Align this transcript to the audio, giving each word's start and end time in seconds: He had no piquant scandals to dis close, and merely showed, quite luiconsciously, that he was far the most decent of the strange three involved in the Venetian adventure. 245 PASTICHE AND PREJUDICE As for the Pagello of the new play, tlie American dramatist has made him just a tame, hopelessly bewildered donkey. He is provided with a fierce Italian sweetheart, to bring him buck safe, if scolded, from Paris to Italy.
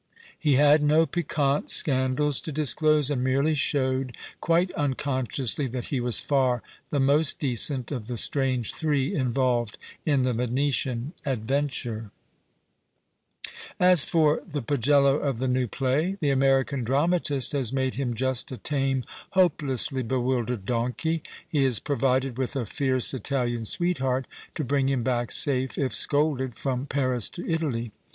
He 0.39 0.55
had 0.55 0.81
no 0.81 1.05
piquant 1.05 1.69
scandals 1.69 2.41
to 2.41 2.51
dis 2.51 2.73
close, 2.73 3.11
and 3.11 3.23
merely 3.23 3.53
showed, 3.53 4.17
quite 4.39 4.71
luiconsciously, 4.75 5.69
that 5.69 5.85
he 5.93 5.99
was 5.99 6.17
far 6.17 6.63
the 6.89 6.99
most 6.99 7.37
decent 7.37 7.91
of 7.91 8.07
the 8.07 8.17
strange 8.17 8.73
three 8.73 9.13
involved 9.13 9.77
in 10.03 10.23
the 10.23 10.33
Venetian 10.33 11.13
adventure. 11.23 12.09
245 13.43 13.77
PASTICHE 13.77 13.79
AND 13.79 13.79
PREJUDICE 13.79 14.03
As 14.03 14.09
for 14.09 14.41
the 14.51 14.63
Pagello 14.63 15.15
of 15.19 15.37
the 15.37 15.47
new 15.47 15.67
play, 15.67 16.17
tlie 16.19 16.33
American 16.33 16.83
dramatist 16.83 17.51
has 17.51 17.71
made 17.71 17.93
him 17.93 18.15
just 18.15 18.51
a 18.51 18.57
tame, 18.57 19.03
hopelessly 19.33 20.01
bewildered 20.01 20.65
donkey. 20.65 21.21
He 21.47 21.63
is 21.63 21.79
provided 21.79 22.39
with 22.39 22.55
a 22.55 22.65
fierce 22.65 23.13
Italian 23.13 23.65
sweetheart, 23.65 24.25
to 24.55 24.63
bring 24.63 24.89
him 24.89 25.03
buck 25.03 25.31
safe, 25.31 25.77
if 25.77 25.93
scolded, 25.93 26.55
from 26.55 26.87
Paris 26.87 27.29
to 27.29 27.47
Italy. 27.47 27.91